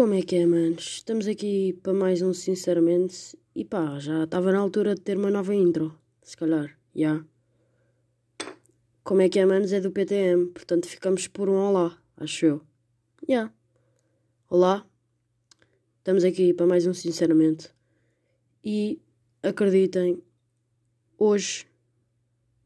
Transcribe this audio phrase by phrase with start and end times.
[0.00, 0.94] Como é que é, manos?
[0.94, 3.38] Estamos aqui para mais um Sinceramente.
[3.54, 5.94] E pá, já estava na altura de ter uma nova intro.
[6.22, 6.74] Se calhar, já.
[6.96, 7.26] Yeah.
[9.04, 9.74] Como é que é, manos?
[9.74, 10.52] É do PTM.
[10.54, 12.62] Portanto, ficamos por um olá, acho eu.
[13.28, 13.34] Já.
[13.34, 13.54] Yeah.
[14.48, 14.86] Olá.
[15.98, 17.68] Estamos aqui para mais um Sinceramente.
[18.64, 19.02] E
[19.42, 20.22] acreditem,
[21.18, 21.66] hoje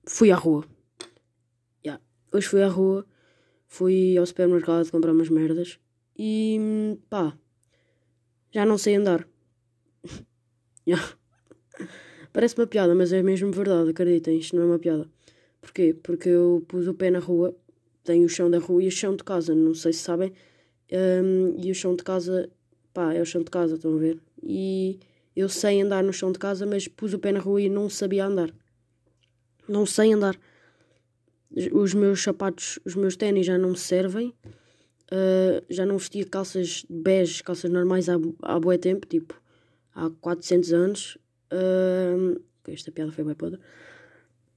[0.07, 0.65] fui à rua.
[1.85, 2.01] Yeah.
[2.33, 3.05] Hoje fui à rua.
[3.67, 5.81] Fui ao supermercado comprar umas merdas
[6.17, 7.37] e pá,
[8.51, 9.27] já não sei andar.
[12.33, 15.09] Parece uma piada, mas é mesmo verdade, acreditem, isto não é uma piada.
[15.61, 15.95] Porquê?
[16.03, 17.57] Porque eu pus o pé na rua,
[18.03, 20.33] tenho o chão da rua e o chão de casa, não sei se sabem.
[20.93, 22.51] Um, e o chão de casa,
[22.93, 24.21] pá, é o chão de casa, estão a ver?
[24.43, 24.99] E
[25.35, 27.89] eu sei andar no chão de casa, mas pus o pé na rua e não
[27.89, 28.51] sabia andar.
[29.69, 30.39] Não sei andar
[31.73, 34.35] os meus sapatos, os meus ténis já não me servem.
[35.15, 39.41] Uh, já não vestia calças bege, calças normais há, há bué tempo, tipo
[39.95, 41.19] há 400 anos.
[41.53, 43.61] Uh, esta piada foi bem podre.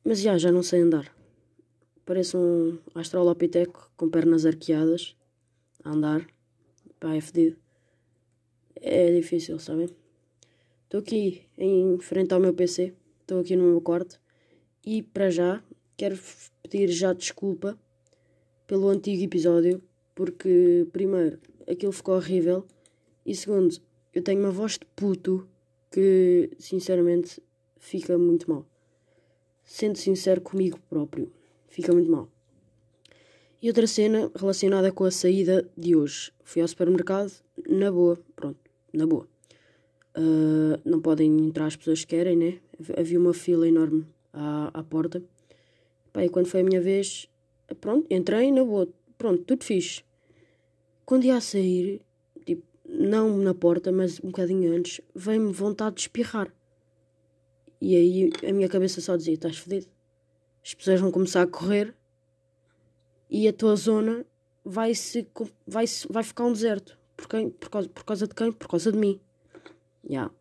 [0.03, 1.14] Mas já, já não sei andar.
[2.05, 5.16] Parece um astrolopiteco com pernas arqueadas
[5.83, 6.25] a andar.
[6.99, 7.58] Pá, é fedido.
[8.77, 9.89] É difícil, sabem?
[10.86, 12.95] Estou aqui em frente ao meu PC.
[13.21, 14.19] Estou aqui no meu quarto.
[14.83, 15.61] E para já
[15.95, 16.17] quero
[16.64, 17.77] pedir já desculpa
[18.66, 19.83] pelo antigo episódio,
[20.18, 21.38] porque, primeiro,
[21.70, 22.66] aquilo ficou horrível,
[23.23, 23.78] e segundo,
[24.12, 25.48] eu tenho uma voz de puto
[25.92, 27.40] que, sinceramente,
[27.78, 28.66] fica muito mal.
[29.64, 31.32] Sendo sincero comigo próprio,
[31.68, 32.28] fica muito mal.
[33.62, 36.32] E outra cena relacionada com a saída de hoje.
[36.44, 37.32] Fui ao supermercado,
[37.70, 38.60] na boa, pronto,
[38.92, 39.28] na boa.
[40.18, 42.60] Uh, não podem entrar as pessoas que querem, né?
[42.98, 45.22] Havia uma fila enorme à, à porta.
[46.11, 47.30] Pá, e quando foi a minha vez,
[47.80, 50.07] pronto, entrei na boa, pronto, tudo fixe.
[51.08, 52.02] Quando ia a sair,
[52.45, 56.54] tipo, não na porta, mas um bocadinho antes, veio-me vontade de espirrar.
[57.80, 59.88] E aí a minha cabeça só dizia: estás fedido.
[60.62, 61.95] As pessoas vão começar a correr
[63.30, 64.26] e a tua zona
[64.66, 65.26] vai, -se,
[65.66, 67.00] vai, -se, vai ficar um deserto.
[67.16, 67.52] Por, quem?
[67.52, 68.52] Por, causa, por causa de quem?
[68.52, 69.22] Por causa de mim.
[70.04, 70.10] Já.
[70.10, 70.34] Yeah.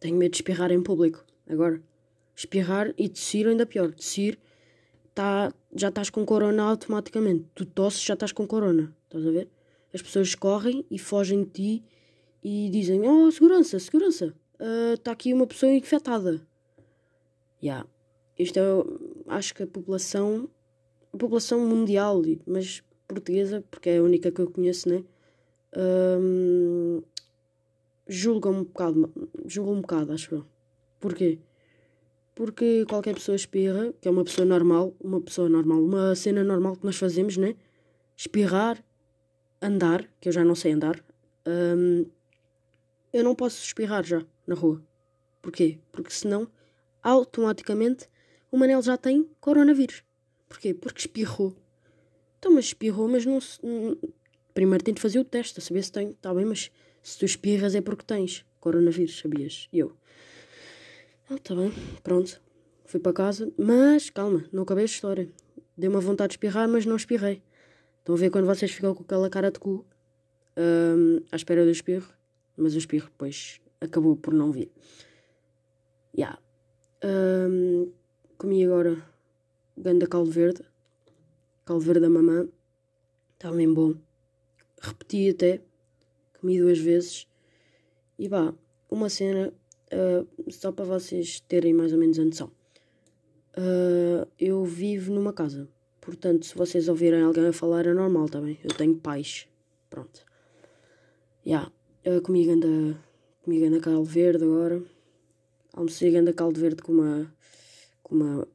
[0.00, 1.24] Tenho medo de espirrar em público.
[1.48, 1.80] Agora
[2.34, 3.94] espirrar e tossir ainda pior.
[3.94, 4.40] Tossir,
[5.20, 7.44] tá, já estás com corona automaticamente.
[7.54, 8.94] Tu tosses, já estás com corona.
[9.04, 9.48] Estás a ver?
[9.92, 11.84] As pessoas correm e fogem de ti
[12.42, 14.34] e dizem: Oh, segurança, segurança,
[14.94, 16.36] está uh, aqui uma pessoa infectada.
[16.36, 16.42] Já.
[17.62, 17.88] Yeah.
[18.38, 20.48] Isto é, acho que a população,
[21.12, 25.04] a população mundial, mas portuguesa, porque é a única que eu conheço, né?
[25.76, 27.02] Um,
[28.08, 29.12] julga um bocado,
[29.44, 30.46] julga um bocado, acho eu.
[30.98, 31.38] Porquê?
[32.40, 36.74] Porque qualquer pessoa espirra, que é uma pessoa normal, uma pessoa normal, uma cena normal
[36.74, 37.54] que nós fazemos, né?
[38.16, 38.82] Espirrar,
[39.60, 41.04] andar, que eu já não sei andar.
[41.46, 42.06] Um,
[43.12, 44.82] eu não posso espirrar já na rua.
[45.42, 45.80] Porquê?
[45.92, 46.48] Porque senão,
[47.02, 48.08] automaticamente,
[48.50, 50.02] o Manel já tem coronavírus.
[50.48, 50.72] Porquê?
[50.72, 51.54] Porque espirrou.
[52.38, 53.60] Então, mas espirrou, mas não se.
[54.54, 56.12] Primeiro tem de fazer o teste, a saber se tem.
[56.12, 56.70] Está bem, mas
[57.02, 59.68] se tu espirras é porque tens coronavírus, sabias?
[59.70, 59.94] E eu.
[61.32, 62.42] Ah, tá bem, pronto.
[62.86, 65.30] Fui para casa, mas calma, não acabei a história.
[65.76, 67.40] Deu uma vontade de espirrar, mas não espirrei.
[68.00, 69.86] Estão a ver quando vocês ficam com aquela cara de cu
[70.56, 72.12] um, à espera do espirro,
[72.56, 74.72] mas o espirro depois acabou por não vir.
[76.18, 76.36] Ya.
[77.04, 77.48] Yeah.
[77.48, 77.92] Um,
[78.36, 79.00] comi agora
[79.78, 80.64] ganda caldo verde,
[81.64, 82.48] caldo verde da mamã,
[83.34, 83.94] está bem bom.
[84.80, 85.60] Repeti até,
[86.40, 87.28] comi duas vezes
[88.18, 88.52] e vá,
[88.90, 89.54] uma cena
[89.92, 92.52] Uh, só para vocês terem mais ou menos a noção.
[93.56, 95.68] Uh, eu vivo numa casa.
[96.00, 98.58] Portanto, se vocês ouvirem alguém a falar, é normal também.
[98.62, 99.48] Eu tenho pais.
[99.88, 100.24] Pronto.
[101.44, 101.50] Já.
[101.50, 101.72] Yeah.
[102.06, 102.96] Uh, comi ganda,
[103.42, 104.80] comi ganda caldo verde agora.
[105.72, 107.34] Almocei ganda caldo verde com uma...
[108.02, 108.48] Com uma...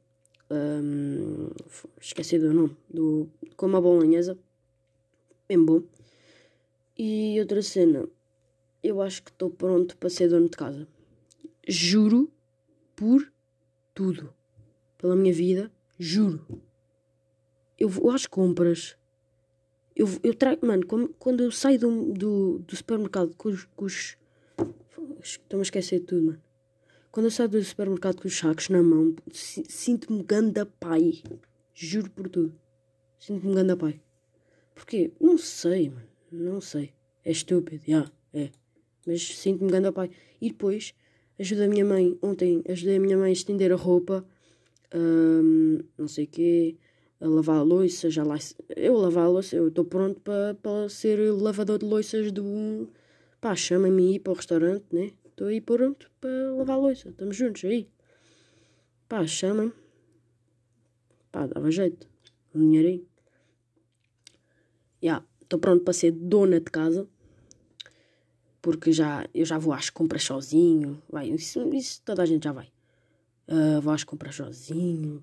[0.50, 1.50] Um,
[2.00, 2.76] esqueci do nome.
[2.88, 4.38] Do, com uma bolonhesa.
[5.46, 5.82] Bem bom.
[6.98, 8.08] E outra cena.
[8.82, 10.95] Eu acho que estou pronto para ser dono de casa
[11.66, 12.30] juro
[12.94, 13.30] por
[13.94, 14.32] tudo.
[14.98, 16.46] Pela minha vida, juro.
[17.78, 18.96] Eu vou às compras.
[19.94, 20.66] Eu, eu trago.
[20.66, 20.86] Mano,
[21.18, 23.64] quando eu saio do, do, do supermercado com os.
[23.76, 24.16] Com os
[25.22, 26.42] Estou-me a esquecer de tudo, mano.
[27.10, 31.22] Quando eu saio do supermercado com os sacos na mão, sinto-me ganda pai.
[31.74, 32.54] Juro por tudo.
[33.18, 34.00] Sinto-me ganda pai.
[34.74, 35.10] Porquê?
[35.20, 36.06] Não sei, mano.
[36.30, 36.92] Não sei.
[37.24, 37.86] É estúpido, já.
[37.88, 38.50] Yeah, é.
[39.06, 40.10] Mas sinto-me ganda pai.
[40.40, 40.94] E depois
[41.38, 42.18] Ajuda a minha mãe.
[42.22, 44.24] Ontem ajudei a minha mãe a estender a roupa.
[44.94, 46.76] Um, não sei o quê.
[47.20, 48.36] a lavar a louça, já lá.
[48.74, 52.88] Eu lavar a louça, eu estou pronto para pa ser lavador de louças do.
[53.40, 55.12] Pá, chama-me ir para o restaurante, né?
[55.26, 57.08] Estou aí pronto para lavar a louça.
[57.10, 57.88] Estamos juntos aí.
[59.08, 59.72] Pá, chama-me.
[61.30, 62.08] Pá, dava jeito.
[62.54, 63.06] Um dinheirinho.
[65.02, 67.06] Já, yeah, estou pronto para ser dona de casa.
[68.66, 71.00] Porque já, eu já vou às compras sozinho.
[71.08, 72.66] Vai, isso, isso toda a gente já vai.
[73.46, 75.22] Uh, vou às compras sozinho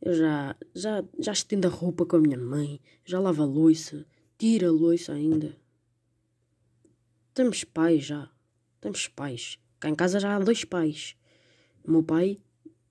[0.00, 4.06] eu já, já, já estendo a roupa com a minha mãe, já lavo a louça,
[4.38, 5.54] tira a louça ainda.
[7.34, 8.30] Temos pais já.
[8.80, 9.58] Temos pais.
[9.78, 11.16] Cá em casa já há dois pais.
[11.84, 12.38] O meu pai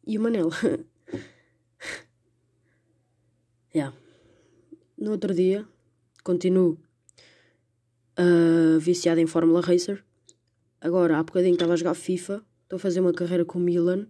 [0.05, 0.49] e o Manel.
[3.73, 3.95] yeah.
[4.97, 5.67] No outro dia,
[6.23, 6.77] continuo
[8.19, 10.03] uh, viciado em Fórmula Racer.
[10.81, 12.43] Agora, há bocadinho estava a jogar FIFA.
[12.63, 14.07] Estou a fazer uma carreira com o Milan.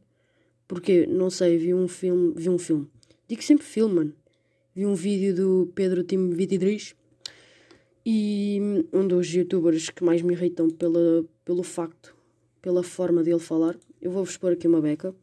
[0.67, 2.33] Porque, não sei, vi um filme.
[2.35, 2.88] Vi um filme.
[3.27, 4.13] Digo sempre filme, mano.
[4.75, 6.95] Vi um vídeo do Pedro Time 23
[8.06, 12.15] e um dos youtubers que mais me irritam pela, pelo facto,
[12.61, 13.75] pela forma dele falar.
[14.01, 15.13] Eu vou-vos pôr aqui uma beca.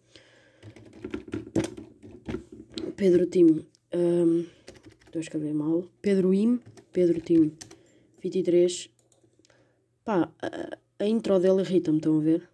[2.97, 3.65] Pedro Tim.
[3.95, 4.45] Um,
[5.07, 5.85] estou a escrever mal.
[6.03, 6.61] Pedro Im.
[6.93, 7.53] Pedro Tim
[8.27, 8.91] 23.
[10.05, 12.49] Pá, a, a intro dele irrita-me, estão a ver?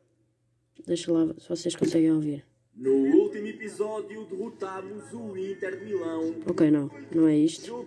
[0.86, 2.44] Deixa lá se vocês conseguem ouvir.
[2.74, 6.34] No último episódio derrotámos o Inter de Milão.
[6.46, 7.84] Ok, não, não é isto.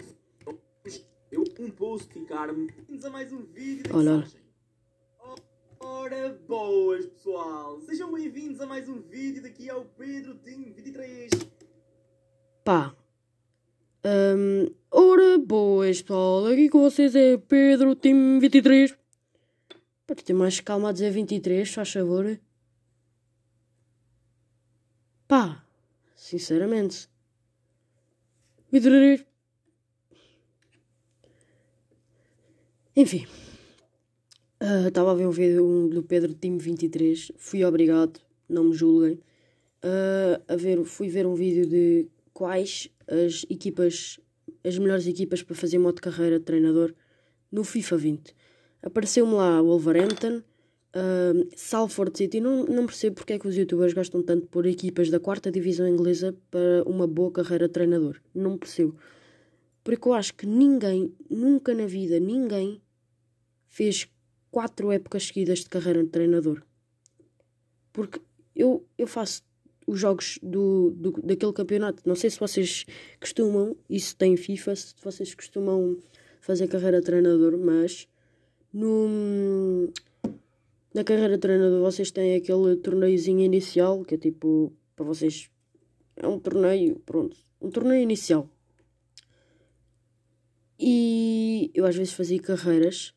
[1.31, 2.69] Eu um post ficar-me.
[3.03, 4.25] a mais um vídeo de Olha.
[5.79, 11.29] Ora boas pessoal, sejam bem-vindos a mais um vídeo daqui ao Pedro Tim 23.
[12.63, 12.95] Pá.
[14.07, 18.95] Um, ora boas pessoal, aqui com vocês é Pedro Tim 23.
[20.05, 22.39] Pode ter mais calma a dizer 23, faz favor.
[25.27, 25.65] Pá,
[26.15, 27.09] sinceramente.
[32.95, 33.25] Enfim.
[34.87, 37.31] Estava uh, a ver um vídeo do Pedro Time 23.
[37.37, 39.19] Fui obrigado, não me julguem.
[39.83, 44.19] Uh, a ver, fui ver um vídeo de quais as equipas,
[44.61, 46.93] as melhores equipas para fazer modo de carreira de treinador
[47.49, 48.35] no FIFA 20.
[48.83, 50.43] Apareceu-me lá o Wolverhampton,
[50.97, 55.09] Uh, Salford City, não, não percebo porque é que os youtubers gostam tanto por equipas
[55.09, 58.21] da quarta divisão inglesa para uma boa carreira de treinador.
[58.33, 58.95] Não percebo.
[59.83, 62.81] Porque eu acho que ninguém, nunca na vida, ninguém
[63.67, 64.07] fez
[64.49, 66.63] quatro épocas seguidas de carreira de treinador.
[67.91, 68.21] Porque
[68.55, 69.43] eu, eu faço
[69.87, 72.01] os jogos do, do, daquele campeonato.
[72.05, 72.85] Não sei se vocês
[73.19, 75.97] costumam, isso tem FIFA, se vocês costumam
[76.41, 78.07] fazer carreira de treinador, mas
[78.73, 79.89] no,
[80.93, 85.49] na carreira de treinador vocês têm aquele torneiozinho inicial, que é tipo, para vocês,
[86.15, 88.49] é um torneio, pronto, um torneio inicial.
[90.79, 93.13] E eu às vezes fazia carreiras,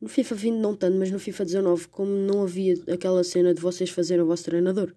[0.00, 3.60] no FIFA 20 não tanto, mas no FIFA 19, como não havia aquela cena de
[3.60, 4.92] vocês fazerem o vosso treinador,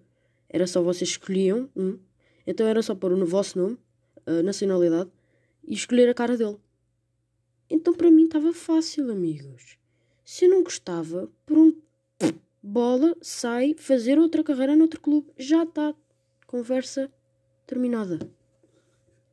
[0.48, 1.98] era só vocês escolhiam um,
[2.46, 3.78] então era só pôr o vosso nome,
[4.24, 5.10] a nacionalidade,
[5.64, 6.58] e escolher a cara dele.
[7.68, 9.78] Então para mim estava fácil, amigos.
[10.24, 11.80] Se eu não gostava, pronto,
[12.66, 15.30] bola, sai, fazer outra carreira noutro clube.
[15.38, 15.94] Já está.
[16.46, 17.10] Conversa
[17.66, 18.18] terminada.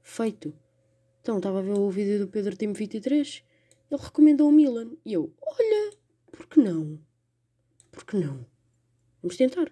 [0.04, 0.54] Feito.
[1.22, 3.44] Então, estava a ver o vídeo do Pedro Time 23.
[3.90, 4.92] Ele recomendou o Milan.
[5.06, 5.94] E eu, olha,
[6.32, 7.00] por que não?
[7.92, 8.46] Por que não?
[9.22, 9.72] Vamos tentar.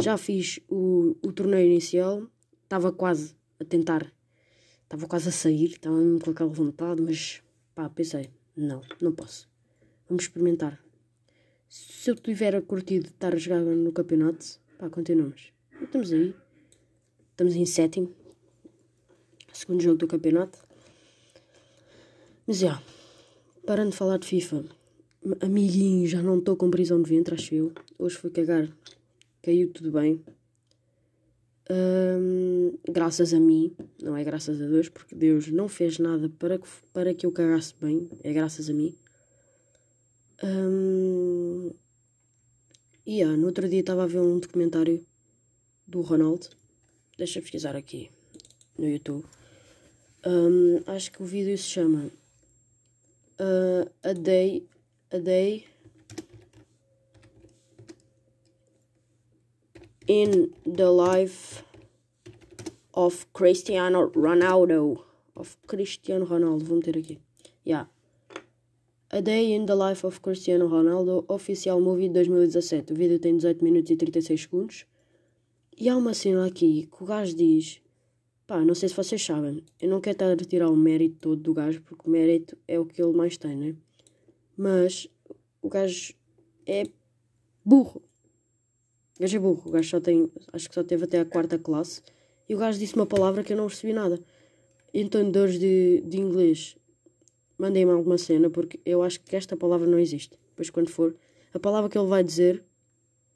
[0.00, 2.26] Já fiz o, o torneio inicial.
[2.64, 4.12] Estava quase a tentar.
[4.84, 5.72] Estava quase a sair.
[5.72, 7.42] Estava com aquela vontade, mas
[7.74, 9.48] pá, pensei, não, não posso.
[10.08, 10.80] Vamos experimentar
[11.68, 15.52] se eu tiver curtido estar a jogar no campeonato, pá, continuamos.
[15.80, 16.34] Estamos aí.
[17.30, 18.10] Estamos em sétimo.
[19.52, 20.58] Segundo jogo do campeonato.
[22.46, 22.82] Mas já,
[23.66, 24.64] parando de falar de FIFA,
[25.40, 27.72] amiguinho, já não estou com prisão de ventre, acho eu.
[27.98, 28.74] Hoje fui cagar,
[29.48, 30.22] caiu tudo bem.
[32.86, 36.68] graças a mim, não é graças a Deus, porque Deus não fez nada para que,
[36.92, 38.94] para que eu cagasse bem, é graças a mim.
[40.44, 41.70] Um,
[43.06, 45.02] e yeah, no outro dia estava a ver um documentário
[45.86, 46.48] do Ronaldo.
[47.16, 48.10] Deixa eu pesquisar aqui
[48.78, 49.24] no YouTube.
[50.26, 52.10] Um, acho que o vídeo se chama
[53.40, 54.68] uh, A Day
[55.10, 55.64] A Day
[60.08, 61.62] in the Life
[62.94, 65.04] of Cristiano Ronaldo.
[65.36, 67.18] Of Cristiano Ronaldo, vou meter aqui.
[67.64, 67.88] Yeah.
[69.10, 72.92] A Day in the Life of Cristiano Ronaldo, oficial movie de 2017.
[72.92, 74.86] O vídeo tem 18 minutos e 36 segundos.
[75.76, 77.80] E há uma cena aqui que o gajo diz
[78.46, 79.62] Pá, não sei se vocês sabem.
[79.78, 82.80] Eu não quero estar a tirar o mérito todo do gajo, porque o mérito é
[82.80, 83.76] o que ele mais tem, né?
[84.56, 85.06] Mas
[85.60, 86.14] o gajo
[86.66, 86.84] é
[87.62, 88.02] burro.
[89.18, 89.62] O gajo é burro.
[89.66, 90.30] O gajo só tem.
[90.52, 92.00] Acho que só teve até a quarta classe.
[92.48, 94.20] E o gajo disse uma palavra que eu não percebi nada.
[94.94, 96.76] Entendedores de, de inglês,
[97.58, 100.38] mandem-me alguma cena, porque eu acho que esta palavra não existe.
[100.50, 101.14] Depois, quando for,
[101.52, 102.64] a palavra que ele vai dizer,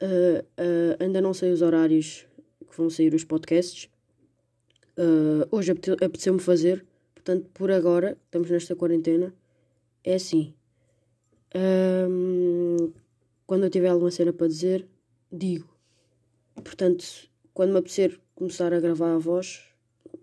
[0.01, 2.25] ah, ainda não sei os horários
[2.69, 3.89] que vão sair os podcasts.
[5.51, 6.85] Hoje apete- apeteceu-me fazer.
[7.13, 9.33] Portanto, por agora, estamos nesta quarentena.
[10.03, 10.53] É assim.
[11.53, 12.91] Ahm,
[13.45, 14.87] quando eu tiver alguma cena para dizer,
[15.31, 15.67] digo.
[16.55, 17.05] Portanto,
[17.53, 19.63] quando me apetecer começar a gravar a voz,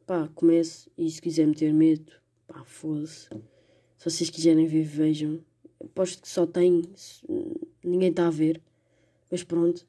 [0.07, 0.91] pá, comece.
[0.97, 2.13] E se quiser meter medo,
[2.47, 3.29] pá, foda-se.
[3.99, 5.41] Se vocês quiserem ver, vejam.
[5.81, 6.83] Aposto que só tem.
[7.83, 8.61] Ninguém está a ver.
[9.31, 9.87] Mas pronto.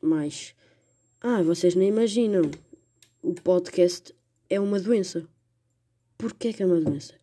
[0.00, 0.54] Mais.
[1.20, 2.50] Ah, vocês nem imaginam.
[3.22, 4.14] O podcast
[4.48, 5.28] é uma doença.
[6.16, 7.14] Porquê que é uma doença?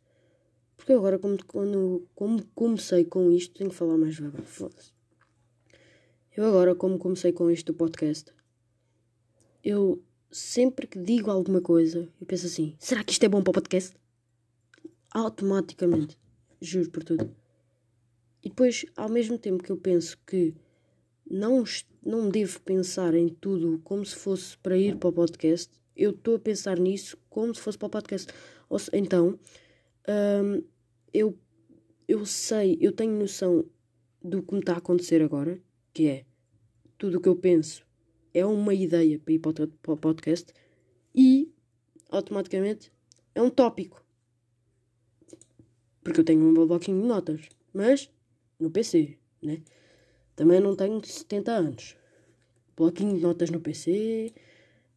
[0.76, 4.44] Porque agora, como, quando, como comecei com isto, tenho que falar mais devagar.
[4.44, 4.97] Foda-se.
[6.38, 8.32] Eu agora, como comecei com isto do podcast,
[9.64, 13.50] eu sempre que digo alguma coisa, eu penso assim: será que isto é bom para
[13.50, 13.98] o podcast?
[15.10, 16.16] Automaticamente.
[16.62, 17.36] Juro por tudo.
[18.44, 20.54] E depois, ao mesmo tempo que eu penso que
[21.28, 21.64] não,
[22.06, 26.36] não devo pensar em tudo como se fosse para ir para o podcast, eu estou
[26.36, 28.32] a pensar nisso como se fosse para o podcast.
[28.70, 29.40] Ou então,
[30.08, 30.64] hum,
[31.12, 31.36] eu,
[32.08, 33.66] eu sei, eu tenho noção
[34.24, 35.60] do que me está a acontecer agora,
[35.92, 36.27] que é
[36.98, 37.86] tudo o que eu penso
[38.34, 40.54] é uma ideia para ir para o, podcast
[41.14, 41.52] e
[42.10, 42.92] automaticamente
[43.34, 44.04] é um tópico.
[46.04, 48.10] Porque eu tenho um bloquinho de notas, mas
[48.60, 49.62] no PC, né?
[50.36, 51.98] Também não tenho 70 anos.
[52.76, 54.34] Bloquinho de notas no PC,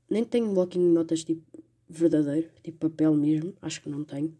[0.09, 1.43] nem tenho bloquinho de notas tipo
[1.89, 4.37] verdadeiro, tipo papel mesmo, acho que não tenho.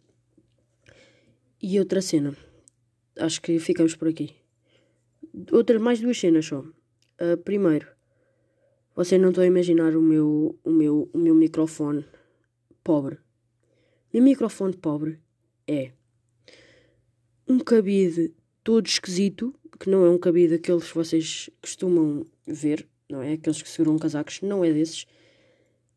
[1.61, 2.35] E outra cena,
[3.17, 4.35] acho que ficamos por aqui.
[5.51, 6.63] Outra, mais duas cenas só.
[7.23, 7.87] Ah, primeiro,
[8.95, 12.03] vocês não estão a imaginar o meu, o meu, o meu microfone
[12.83, 13.13] pobre.
[13.13, 13.19] O
[14.15, 15.19] meu microfone pobre
[15.67, 15.91] é
[17.47, 23.21] um cabide todo esquisito, que não é um cabide aqueles que vocês costumam ver, não
[23.21, 23.33] é?
[23.33, 25.05] Aqueles que seguram casacos, não é desses.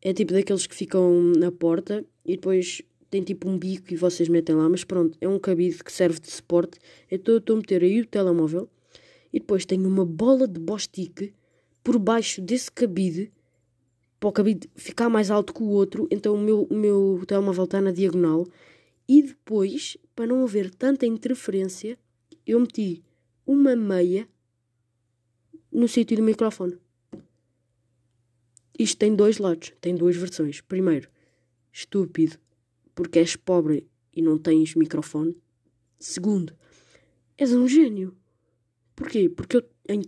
[0.03, 4.29] É tipo daqueles que ficam na porta e depois tem tipo um bico e vocês
[4.29, 6.77] metem lá, mas pronto, é um cabide que serve de suporte.
[7.09, 8.69] Então eu estou a meter aí o telemóvel
[9.35, 11.33] e depois tenho uma bola de bostique
[11.83, 13.29] por baixo desse cabide
[14.17, 17.65] para o cabide ficar mais alto que o outro, então o meu, o meu telemóvel
[17.65, 18.47] está na diagonal.
[19.05, 21.99] E depois, para não haver tanta interferência,
[22.47, 23.03] eu meti
[23.45, 24.25] uma meia
[25.69, 26.79] no sítio do microfone.
[28.79, 30.61] Isto tem dois lados, tem duas versões.
[30.61, 31.09] Primeiro,
[31.73, 32.39] estúpido,
[32.95, 35.35] porque és pobre e não tens microfone.
[35.99, 36.55] Segundo,
[37.37, 38.15] és um gênio.
[38.95, 39.29] Porquê?
[39.29, 40.01] Porque eu em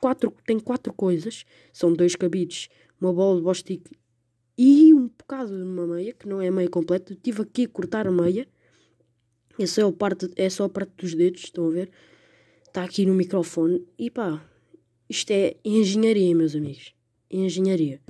[0.00, 2.68] quatro, tenho quatro coisas, são dois cabides,
[3.00, 3.88] uma bola de bostic
[4.62, 7.14] e um bocado de uma meia, que não é meia completa.
[7.14, 8.46] Eu tive aqui a cortar a meia.
[9.58, 11.90] Essa é, a parte, é só a parte dos dedos, estão a ver?
[12.66, 13.82] Está aqui no microfone.
[13.98, 14.46] E pá,
[15.08, 16.94] isto é engenharia, meus amigos.
[17.30, 18.02] Engenharia.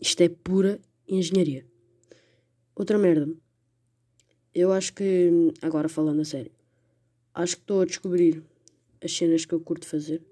[0.00, 1.66] Isto é pura engenharia.
[2.76, 3.28] Outra merda.
[4.54, 6.52] Eu acho que, agora falando a sério,
[7.34, 8.44] acho que estou a descobrir
[9.02, 10.22] as cenas que eu curto fazer.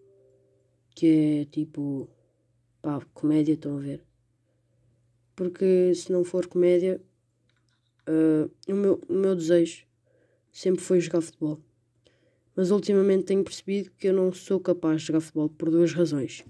[0.95, 2.09] Que é tipo,
[2.83, 4.05] pá, comédia, estão a ver?
[5.37, 7.01] Porque se não for comédia,
[8.09, 9.87] uh, o, meu, o meu desejo
[10.51, 11.61] sempre foi jogar futebol.
[12.57, 16.45] Mas ultimamente tenho percebido que eu não sou capaz de jogar futebol por duas razões.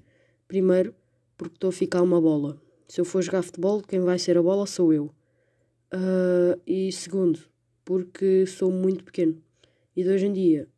[0.47, 0.95] Primeiro,
[1.37, 2.61] porque estou a ficar uma bola.
[2.89, 5.15] Se eu for jogar futebol, quem vai ser a bola sou eu.
[5.93, 7.41] Uh, e segundo,
[7.85, 9.43] porque sou muito pequeno.
[9.95, 10.69] E de hoje em dia,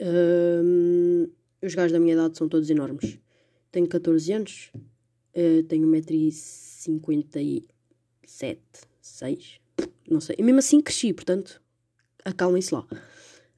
[0.00, 1.30] uh,
[1.62, 3.18] os gajos da minha idade são todos enormes.
[3.70, 8.58] Tenho 14 anos, uh, tenho 1,57m,
[9.02, 9.60] 6,
[10.08, 10.36] não sei.
[10.38, 11.60] E mesmo assim cresci, portanto,
[12.24, 12.86] acalmem-se lá.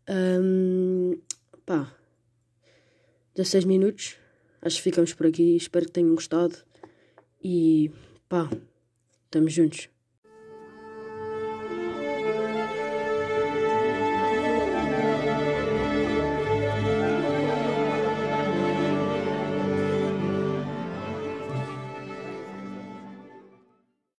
[0.08, 1.16] Um,
[1.64, 1.94] pá,
[3.34, 4.16] 16 minutos.
[4.60, 5.56] Acho que ficamos por aqui.
[5.56, 6.56] Espero que tenham gostado.
[7.42, 7.90] E
[8.28, 8.50] pá,
[9.24, 9.88] estamos juntos.